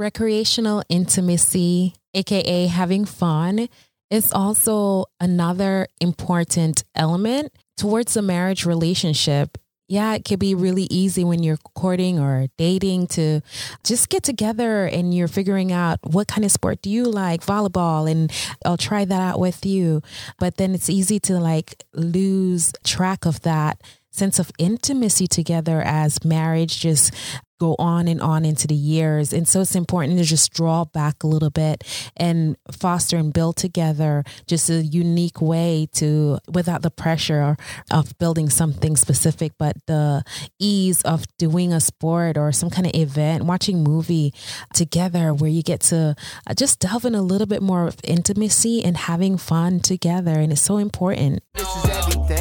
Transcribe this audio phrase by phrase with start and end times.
[0.00, 3.68] recreational intimacy, aka having fun,
[4.10, 9.58] is also another important element towards a marriage relationship.
[9.88, 13.40] Yeah, it could be really easy when you're courting or dating to
[13.84, 18.10] just get together and you're figuring out what kind of sport do you like, volleyball,
[18.10, 18.32] and
[18.64, 20.00] I'll try that out with you.
[20.38, 26.24] But then it's easy to like lose track of that sense of intimacy together as
[26.24, 27.14] marriage just
[27.60, 29.34] go on and on into the years.
[29.34, 31.84] And so it's important to just draw back a little bit
[32.16, 37.58] and foster and build together just a unique way to, without the pressure
[37.90, 40.24] of building something specific, but the
[40.58, 44.32] ease of doing a sport or some kind of event, watching movie
[44.72, 46.16] together where you get to
[46.56, 50.32] just delve in a little bit more of intimacy and having fun together.
[50.32, 51.42] And it's so important.
[51.54, 52.39] This is everything.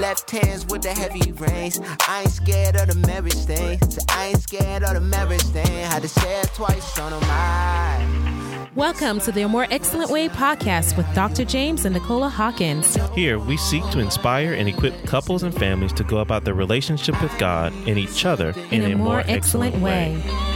[0.00, 1.78] Left hands with the heavy reins.
[2.08, 3.78] I ain't scared of the marriage thing.
[4.08, 5.66] I ain't scared of the marriage thing.
[5.66, 8.68] Had to say it twice on my.
[8.74, 11.44] Welcome to the More Excellent Way podcast with Dr.
[11.44, 12.96] James and Nicola Hawkins.
[13.14, 17.20] Here, we seek to inspire and equip couples and families to go about their relationship
[17.20, 20.16] with God and each other in, in a, a, more, more excellent, excellent, way.
[20.16, 20.48] way.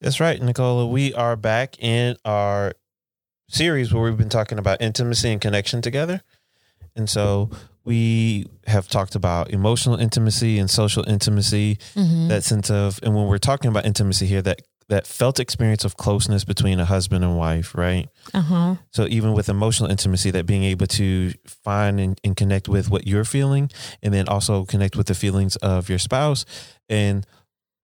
[0.00, 0.86] That's right, Nicola.
[0.86, 2.72] We are back in our
[3.50, 6.22] series where we've been talking about intimacy and connection together.
[6.96, 7.50] And so
[7.84, 12.28] we have talked about emotional intimacy and social intimacy, mm-hmm.
[12.28, 15.96] that sense of, and when we're talking about intimacy here, that that felt experience of
[15.96, 18.08] closeness between a husband and wife, right?
[18.34, 18.74] Uh-huh.
[18.90, 23.06] So even with emotional intimacy, that being able to find and, and connect with what
[23.06, 23.70] you're feeling,
[24.02, 26.44] and then also connect with the feelings of your spouse,
[26.88, 27.24] and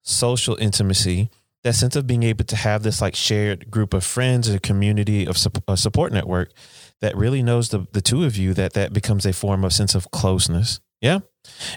[0.02, 1.30] social intimacy,
[1.66, 5.26] that sense of being able to have this like shared group of friends, a community
[5.26, 5.36] of
[5.66, 6.52] a support network
[7.00, 9.96] that really knows the, the two of you, that that becomes a form of sense
[9.96, 10.78] of closeness.
[11.00, 11.20] Yeah.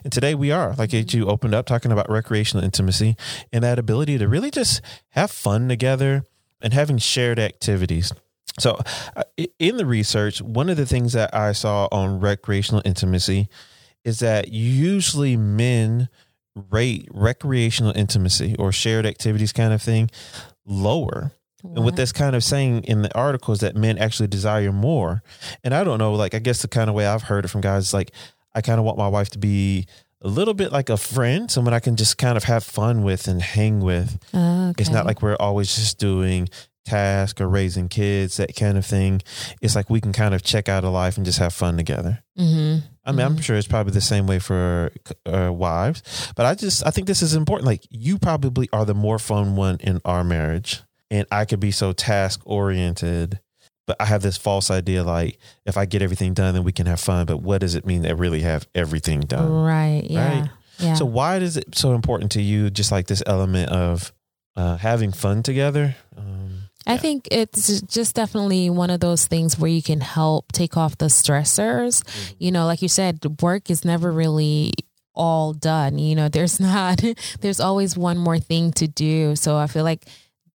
[0.03, 3.15] And today we are, like you opened up, talking about recreational intimacy
[3.51, 6.23] and that ability to really just have fun together
[6.61, 8.13] and having shared activities.
[8.59, 8.79] So,
[9.15, 9.23] uh,
[9.57, 13.47] in the research, one of the things that I saw on recreational intimacy
[14.03, 16.09] is that usually men
[16.55, 20.09] rate recreational intimacy or shared activities kind of thing
[20.65, 21.31] lower?
[21.61, 25.21] And what that's kind of saying in the article is that men actually desire more.
[25.61, 27.59] And I don't know, like, I guess the kind of way I've heard it from
[27.59, 28.11] guys, like,
[28.55, 29.85] I kind of want my wife to be
[30.21, 33.27] a little bit like a friend, someone I can just kind of have fun with
[33.27, 34.17] and hang with.
[34.33, 34.73] okay.
[34.81, 36.49] It's not like we're always just doing
[36.89, 39.21] tasks or raising kids, that kind of thing.
[39.61, 42.23] It's like we can kind of check out of life and just have fun together.
[42.37, 42.85] Mm-hmm.
[43.05, 43.37] I mean, mm-hmm.
[43.37, 44.91] I'm sure it's probably the same way for
[45.25, 47.65] uh, wives, but I just I think this is important.
[47.65, 51.71] Like you probably are the more fun one in our marriage and I could be
[51.71, 53.39] so task oriented.
[53.87, 56.85] But I have this false idea like if I get everything done, then we can
[56.85, 57.25] have fun.
[57.25, 59.51] But what does it mean to really have everything done?
[59.51, 60.03] Right.
[60.07, 60.41] Yeah.
[60.41, 60.49] Right.
[60.77, 60.93] Yeah.
[60.93, 62.69] So why is it so important to you?
[62.69, 64.13] Just like this element of
[64.55, 65.95] uh, having fun together.
[66.15, 66.38] Um,
[66.87, 70.97] I think it's just definitely one of those things where you can help take off
[70.97, 72.03] the stressors.
[72.03, 72.35] Mm-hmm.
[72.39, 74.71] You know, like you said, work is never really
[75.13, 75.99] all done.
[75.99, 77.03] You know, there's not,
[77.41, 79.35] there's always one more thing to do.
[79.35, 80.05] So I feel like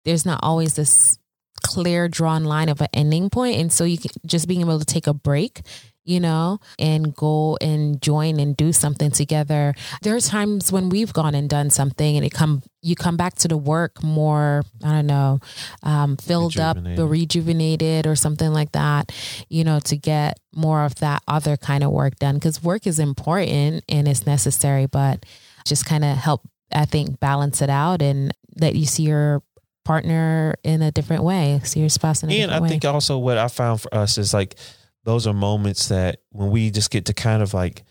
[0.03, 1.17] there's not always this
[1.63, 4.85] clear drawn line of an ending point and so you can just being able to
[4.85, 5.61] take a break
[6.05, 9.73] you know and go and join and do something together.
[10.01, 13.47] There's times when we've gone and done something and it come you come back to
[13.47, 15.39] the work more i don't know
[15.81, 19.11] um, filled up or rejuvenated or something like that
[19.49, 22.35] you know to get more of that other kind of work done.
[22.35, 25.25] Because work is important and it's necessary but
[25.65, 26.41] just kind of help
[26.71, 29.41] i think balance it out and that you see your
[29.83, 32.69] partner in a different way, see your spouse in a and I way.
[32.69, 34.55] think also what I found for us is like
[35.05, 37.83] those are moments that when we just get to kind of like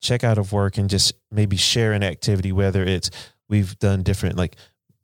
[0.00, 3.10] check out of work and just maybe share an activity, whether it's
[3.48, 4.56] we've done different like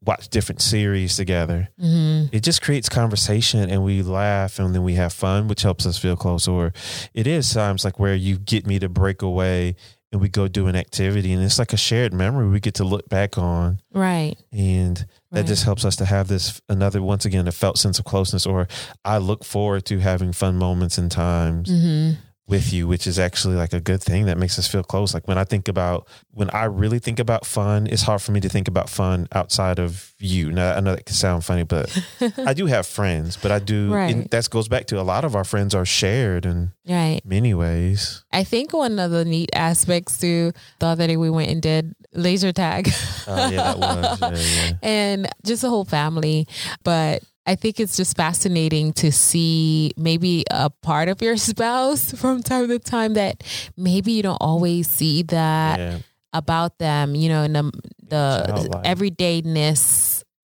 [0.03, 1.69] watch different series together.
[1.79, 2.35] Mm-hmm.
[2.35, 5.99] It just creates conversation and we laugh and then we have fun, which helps us
[5.99, 6.49] feel close.
[6.49, 6.73] Or
[7.13, 9.77] it is times like where you get me to break away
[10.13, 12.85] and we go do an activity and it's like a shared memory we get to
[12.85, 13.81] look back on.
[13.93, 14.37] Right.
[14.53, 14.97] And
[15.31, 15.47] that right.
[15.47, 18.67] just helps us to have this another once again a felt sense of closeness or
[19.05, 21.71] I look forward to having fun moments and times.
[21.71, 22.21] Mm-hmm
[22.51, 25.15] with you, which is actually like a good thing that makes us feel close.
[25.15, 28.41] Like when I think about when I really think about fun, it's hard for me
[28.41, 30.51] to think about fun outside of you.
[30.51, 31.97] Now I know that can sound funny, but
[32.39, 34.31] I do have friends, but I do right.
[34.31, 37.21] that goes back to a lot of our friends are shared in right.
[37.25, 38.25] many ways.
[38.33, 41.95] I think one of the neat aspects to the other day we went and did
[42.13, 42.89] laser tag.
[43.27, 44.21] Oh yeah, that was.
[44.21, 44.73] Yeah, yeah.
[44.83, 46.49] and just the whole family.
[46.83, 52.45] But I think it's just fascinating to see maybe a part of your spouse from
[52.45, 53.43] time to time that
[53.77, 55.79] maybe you don't always see that.
[55.79, 55.99] Yeah.
[56.33, 57.65] about them, you know, in the
[58.07, 59.79] the everydayness,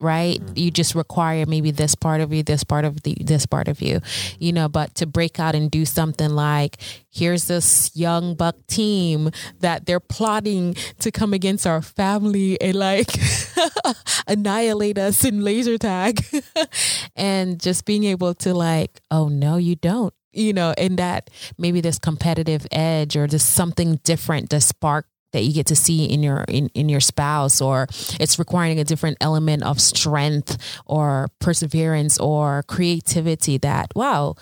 [0.00, 0.40] right?
[0.40, 0.52] Mm-hmm.
[0.56, 3.81] You just require maybe this part of you, this part of the this part of
[3.81, 4.00] you,
[4.38, 6.76] you know, but to break out and do something like
[7.10, 13.08] here's this young buck team that they're plotting to come against our family and like
[14.26, 16.25] annihilate us in laser tag
[17.16, 21.81] and just being able to like oh no you don't you know and that maybe
[21.81, 26.22] this competitive edge or just something different to spark that you get to see in
[26.22, 27.86] your in, in your spouse or
[28.18, 34.34] it's requiring a different element of strength or perseverance or creativity that wow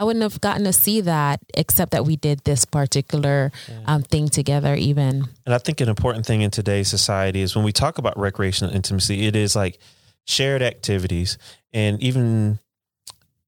[0.00, 3.50] I wouldn't have gotten to see that except that we did this particular
[3.84, 7.64] um, thing together even And I think an important thing in today's society is when
[7.64, 9.78] we talk about recreational intimacy, it is like
[10.24, 11.36] shared activities.
[11.72, 12.60] And even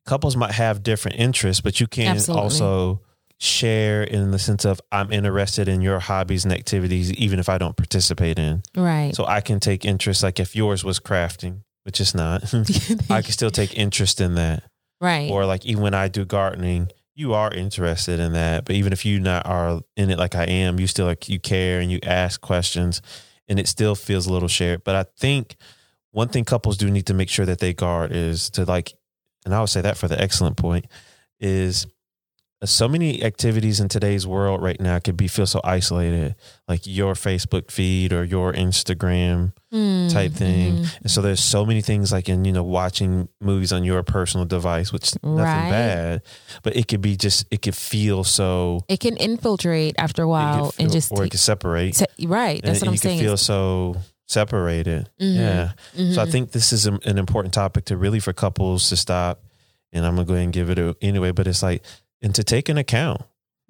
[0.06, 2.42] couples might have different interests, but you can Absolutely.
[2.42, 3.00] also
[3.40, 7.56] share in the sense of I'm interested in your hobbies and activities, even if I
[7.56, 8.62] don't participate in.
[8.76, 12.44] right So I can take interest, like if yours was crafting, which is not,
[13.10, 14.64] I can still take interest in that.
[15.00, 18.66] right Or like even when I do gardening, you are interested in that.
[18.66, 21.40] But even if you not are in it like I am, you still like you
[21.40, 23.00] care and you ask questions
[23.48, 24.84] and it still feels a little shared.
[24.84, 25.56] But I think
[26.12, 28.92] one thing couples do need to make sure that they guard is to like
[29.46, 30.84] and I would say that for the excellent point
[31.38, 31.86] is
[32.64, 36.34] so many activities in today's world right now could be feel so isolated,
[36.68, 39.52] like your Facebook feed or your Instagram
[40.12, 40.74] type thing.
[40.78, 40.96] Mhm.
[41.02, 44.44] And so there's so many things like in, you know, watching movies on your personal
[44.44, 45.70] device, which nothing Right.
[45.70, 46.22] bad,
[46.62, 50.72] but it could be just, it could feel so, It can infiltrate after a while
[50.72, 51.94] feel- and just or it could separate.
[51.94, 52.60] se- right.
[52.62, 53.18] That's and, what I'm you saying.
[53.20, 53.96] could feel so
[54.28, 55.08] separated.
[55.20, 55.34] Mhm.
[55.36, 55.72] Yeah.
[56.14, 56.30] So I Mhm.
[56.32, 59.42] think this is a, an important topic to really for couples to stop.
[59.92, 61.82] And I'm to go ahead and give it a, anyway, but it's like,
[62.22, 63.22] and to take an account.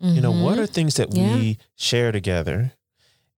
[0.03, 0.63] You know, what Mhm.
[0.63, 1.37] are things that Yeah.
[1.37, 2.73] we share together?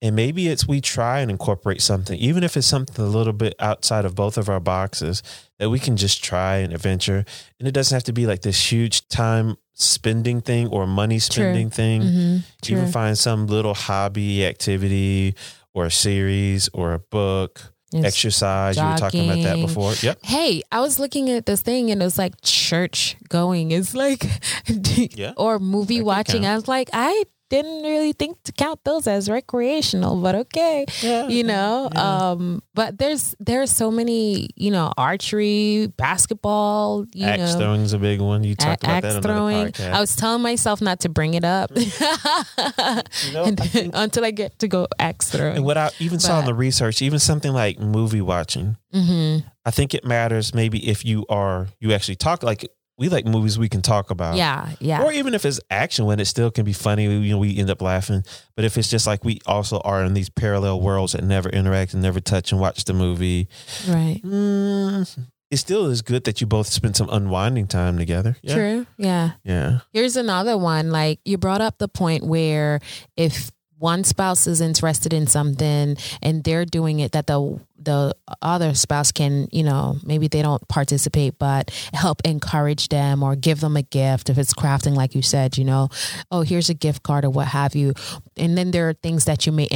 [0.00, 3.54] And maybe it's we try and incorporate something, even if it's something a little bit
[3.58, 5.22] outside of both of our boxes,
[5.58, 7.24] that we can just try and adventure.
[7.58, 11.68] And it doesn't have to be like this huge time spending thing or money spending
[11.70, 12.02] thing.
[12.02, 12.34] Mhm.
[12.36, 12.76] You True.
[12.84, 15.34] can find some little hobby activity
[15.74, 18.04] or a series or a book, Yes.
[18.04, 18.76] exercise.
[18.76, 19.92] You were talking about that before.
[20.00, 20.24] Yep.
[20.24, 23.70] Hey, I was looking at this thing and it was like church going.
[23.70, 24.24] It's like,
[25.16, 25.32] Yeah.
[25.36, 26.42] or movie watching.
[26.42, 26.52] count.
[26.52, 30.86] I was like, I didn't really think to count those as recreational, but okay.
[31.02, 31.28] Yeah.
[31.28, 32.30] You know, Yeah.
[32.32, 37.98] um, but there's there's so many, you know, archery, basketball, you axe know, throwing's a
[37.98, 38.42] big one.
[38.42, 39.72] You a- about that axe on throwing.
[39.78, 44.30] I was telling myself not to bring it up You know, I think- until I
[44.30, 45.56] get to go axe throwing.
[45.56, 49.70] And what I even saw in the research, even something like movie watching, hmm I
[49.70, 52.66] think it matters maybe if you are you actually talk like
[53.02, 54.36] we like movies we can talk about.
[54.36, 55.02] Yeah, yeah.
[55.02, 57.68] Or even if it's action when it still can be funny, you know, we end
[57.68, 58.22] up laughing.
[58.54, 61.94] But if it's just like we also are in these parallel worlds that never interact
[61.94, 63.48] and never touch and watch the movie,
[63.88, 64.20] right.
[64.22, 65.18] mm,
[65.50, 68.36] it still is good that you both spend some unwinding time together.
[68.40, 68.54] Yeah.
[68.54, 68.86] True.
[68.96, 69.32] Yeah.
[69.42, 69.80] Yeah.
[69.92, 70.92] Here's another one.
[70.92, 72.78] Like you brought up the point where
[73.16, 73.50] if
[73.82, 79.10] one spouse is interested in something and they're doing it, that the the other spouse
[79.10, 83.82] can, you know, maybe they don't participate, but help encourage them or give them a
[83.82, 85.88] gift if it's crafting, like you said, you know,
[86.30, 87.92] oh, here's a gift card or what have you.
[88.36, 89.66] And then there are things that you may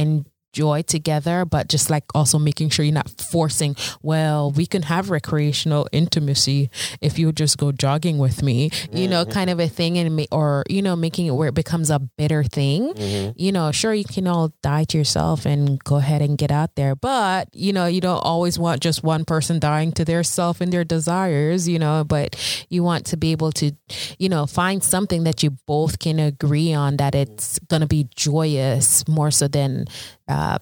[0.57, 5.09] enjoy together, but just like also making sure you're not forcing, well, we can have
[5.09, 6.69] recreational intimacy
[7.01, 9.31] if you just go jogging with me, you know, mm-hmm.
[9.31, 11.99] kind of a thing, and ma- or you know, making it where it becomes a
[11.99, 12.93] bitter thing.
[12.93, 13.31] Mm-hmm.
[13.35, 16.75] You know, sure you can all die to yourself and go ahead and get out
[16.75, 20.61] there, but you know, you don't always want just one person dying to their self
[20.61, 22.35] and their desires, you know, but
[22.69, 23.71] you want to be able to,
[24.17, 28.07] you know, find something that you both can agree on that it's going to be
[28.15, 29.85] joyous more so than
[30.27, 30.59] um,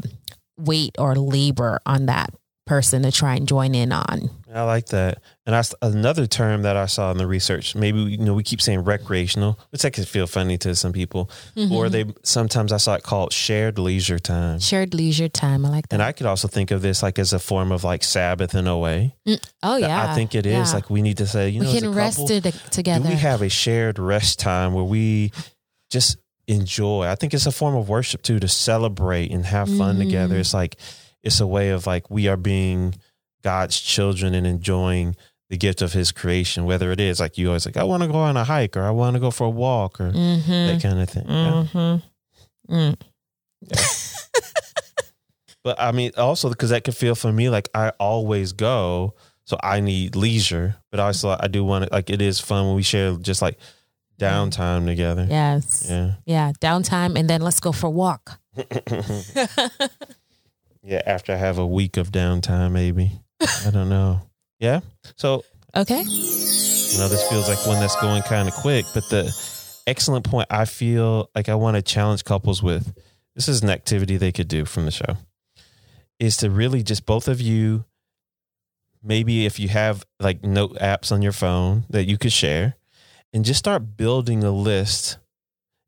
[0.57, 2.33] weight or labor on that
[2.65, 4.29] person to try and join in on.
[4.51, 5.21] I like that.
[5.45, 8.59] And I, another term that I saw in the research, maybe you know we keep
[8.61, 11.29] saying recreational, which that could feel funny to some people,
[11.71, 14.59] or they sometimes I saw it called shared leisure time.
[14.59, 15.63] Shared leisure time.
[15.65, 15.95] I like that.
[15.95, 18.65] And I could also think of this like as a form of like Sabbath in
[18.65, 19.13] a way.
[19.61, 20.73] oh yeah, I think it is Yeah.
[20.75, 23.09] like we need to say, you know, we as a can rest couple, it together.
[23.09, 25.33] we have a shared rest time where we
[25.91, 27.05] just enjoy?
[27.07, 30.05] I think it's a form of worship too to celebrate and have fun Mhm.
[30.05, 30.37] together.
[30.37, 30.77] It's like
[31.23, 32.95] it's a way of like we are being
[33.43, 35.15] God's children and enjoying
[35.49, 36.65] the gift of His creation.
[36.65, 38.83] Whether it is like you always like, I want to go on a hike or
[38.83, 40.51] I want to go for a walk or mm-hmm.
[40.51, 41.25] that kind of thing.
[41.25, 42.73] Mm-hmm.
[42.73, 42.97] Mm.
[45.63, 49.57] But I mean, also because that could feel for me like I always go, so
[49.63, 50.75] I need leisure.
[50.91, 53.57] But also, I do want it like it is fun when we share just like
[54.19, 55.27] downtime together.
[55.29, 55.85] Yes.
[55.89, 56.13] Yeah.
[56.25, 56.51] Yeah.
[56.61, 58.39] Downtime, and then let's go for a walk.
[60.83, 63.19] yeah, after I have a week of downtime, maybe.
[63.65, 64.21] I don't know.
[64.59, 64.81] Yeah.
[65.17, 65.43] So
[65.75, 65.99] okay.
[65.99, 69.33] I know this feels like one that's going kind of quick, but the
[69.87, 72.95] excellent point I feel like I want to challenge couples with
[73.35, 75.17] this is an activity they could do from the show
[76.19, 77.85] is to really just both of you
[79.03, 82.75] maybe if you have like note apps on your phone that you could share
[83.35, 85.17] and just start building a list.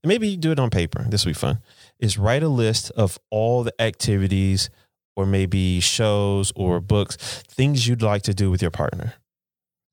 [0.03, 1.05] And maybe you do it on paper.
[1.09, 1.59] This will be fun.
[1.97, 4.69] Is write a list of all the activities
[5.15, 7.15] or maybe shows or books
[7.47, 9.15] things you'd like to do with your partner.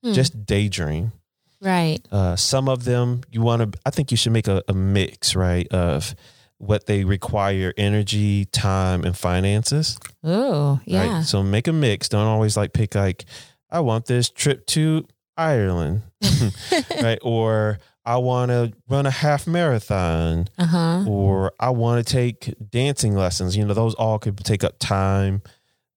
[0.02, 0.12] Hmm.
[0.12, 1.12] just daydream.
[1.60, 2.00] Right.
[2.12, 5.34] uh, some of them you want to i think you should make a, a mix
[5.34, 6.14] right of
[6.58, 9.98] what they require energy time and finances.
[10.22, 11.14] Oh, yeah.
[11.14, 12.10] right so make a mix.
[12.10, 13.24] Don't always like pick like
[13.70, 16.02] i want this trip to ireland
[17.02, 21.04] right or i want to run a half marathon Uh huh.
[21.08, 25.42] or i want to take dancing lessons you know those all could take up time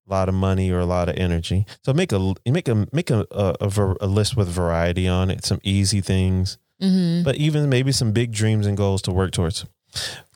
[0.08, 3.10] a lot of money or a lot of energy so make a make a make
[3.10, 7.24] a a, a, a list with variety on it some easy things Mm-hmm.
[7.24, 9.64] but even maybe some big dreams and goals to work towards.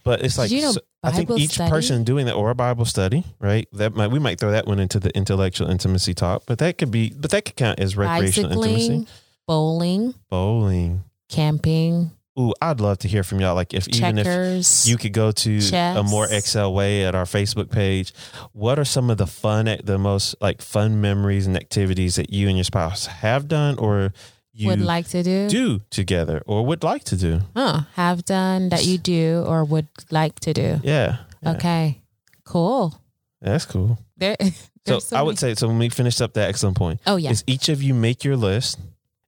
[0.05, 1.71] But it's like you know so- I think each study?
[1.71, 3.69] person doing that or a Bible study, right?
[3.73, 6.91] That might we might throw that one into the intellectual intimacy talk, but that could
[6.91, 9.07] be but that could count as recreational intimacy.
[9.47, 11.05] Bowling, Bowling.
[11.29, 13.55] camping, Ooh, I'd love to hear from y'all.
[13.55, 17.71] Like if even if you could go to a more Excel way at our Facebook
[17.71, 18.15] page.
[18.53, 22.49] What are some of the fun, the most like fun memories and activities that you
[22.49, 24.15] and your spouse have done or
[24.55, 25.49] you would like to do.
[25.49, 27.41] do together or would like to do?
[27.57, 27.83] Huh.
[27.95, 30.81] Have done that you do or would like to do.
[30.83, 31.19] Yeah.
[31.43, 31.53] yeah.
[31.53, 32.01] Okay.
[32.45, 32.95] Cool.
[33.41, 33.99] That's cool.
[34.17, 34.37] There.
[34.85, 37.31] So, so I would say so when we finish up that excellent point Oh yeah.
[37.31, 38.81] is each of you make your list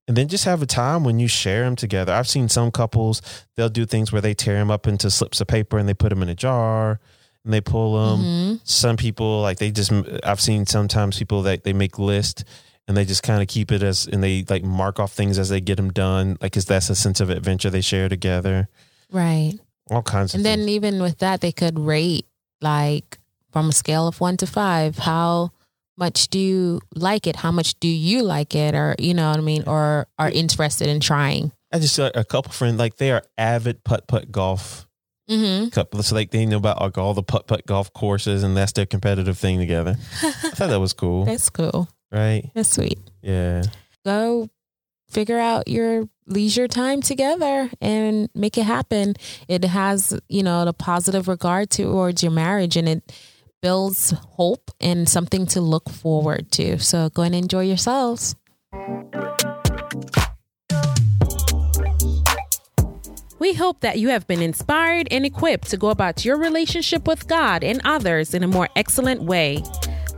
[0.09, 2.12] and then just have a time when you share them together.
[2.12, 3.23] I've seen some couples
[3.54, 6.09] they'll do things where they tear them up into slips of paper and they put
[6.09, 6.99] them in a jar
[7.45, 8.25] and they pull them.
[8.25, 8.61] Mhm.
[8.64, 9.93] Some people like they just
[10.25, 12.43] I've seen sometimes people that they make lists
[12.88, 15.49] and they just kind of keep it as and they like mark off things as
[15.49, 18.69] they get them done like is that's a sense of adventure they share together.
[19.11, 19.55] Right.
[19.91, 20.71] All kinds of And then things.
[20.71, 22.26] even with that, they could rate
[22.61, 23.19] like
[23.53, 24.99] from a scale of one to five.
[24.99, 25.53] How
[25.97, 27.37] much do you like it?
[27.37, 28.75] How much do you like it?
[28.75, 29.64] Or you know what I mean?
[29.67, 31.53] Or are interested in trying?
[31.73, 34.87] I just got a couple friends like they are avid putt putt golf
[35.31, 35.71] Mm-hmm.
[35.71, 38.73] couple so like they know about like all the putt putt golf courses and that's
[38.73, 39.97] their competitive thing together.
[40.23, 41.25] I thought that was cool.
[41.25, 41.88] That's cool.
[42.14, 42.50] Right?
[42.54, 42.99] That's sweet.
[43.23, 43.64] Yeah.
[44.04, 44.49] Go
[45.11, 49.14] figure out your leisure time together and make it happen.
[49.49, 53.12] It has, you know, the positive regard towards your marriage and it
[53.61, 56.78] builds hope and something to look forward to.
[56.78, 58.37] So go and enjoy yourselves.
[63.40, 67.26] We hope that you have been inspired and equipped to go about your relationship with
[67.26, 69.62] God and others in a more excellent way.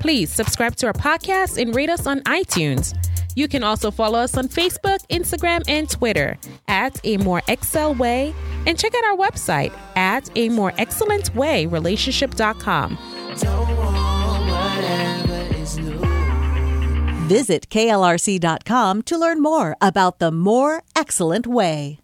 [0.06, 2.96] Please subscribe to our podcast and rate us on iTunes.
[3.34, 8.32] You can also follow us on Facebook, Instagram, and Twitter at A More Excel Way
[8.68, 12.96] and check out our website at A More Excellent Way Relationship.com.
[17.26, 21.98] Visit klrc.com to learn more about the More Excellent Way.